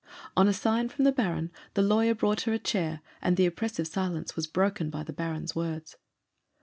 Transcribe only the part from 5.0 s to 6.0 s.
the Baron's words.